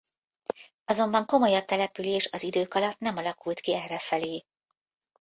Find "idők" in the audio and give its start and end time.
2.43-2.73